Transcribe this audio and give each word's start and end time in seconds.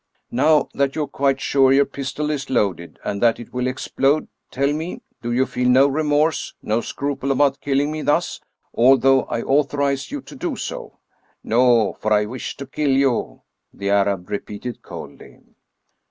"Now 0.31 0.67
that 0.73 0.95
you 0.95 1.03
are 1.03 1.07
quite 1.07 1.39
sure 1.39 1.71
your 1.71 1.85
pistol 1.85 2.31
is 2.31 2.49
loaded, 2.49 2.97
and 3.03 3.21
that 3.21 3.39
it 3.39 3.53
will 3.53 3.67
explode, 3.67 4.27
tell 4.49 4.73
me, 4.73 5.03
do 5.21 5.31
you 5.31 5.45
feel 5.45 5.69
no 5.69 5.87
remorse, 5.87 6.55
no 6.63 6.81
scruple 6.81 7.31
about 7.31 7.61
killing 7.61 7.91
me 7.91 8.01
thus, 8.01 8.41
although 8.73 9.25
I 9.25 9.43
authorize 9.43 10.09
you 10.09 10.21
to 10.21 10.35
do 10.35 10.55
so?"" 10.55 10.97
No, 11.43 11.93
for 11.93 12.11
I 12.11 12.25
wish 12.25 12.57
to 12.57 12.65
kill 12.65 12.89
you," 12.89 13.43
the 13.71 13.91
Arab 13.91 14.31
repeated 14.31 14.81
coldly. 14.81 15.37